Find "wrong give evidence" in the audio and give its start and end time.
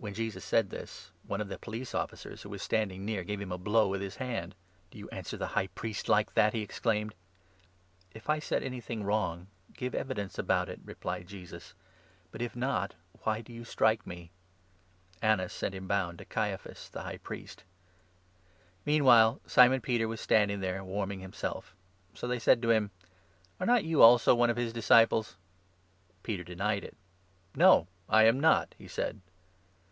9.02-10.38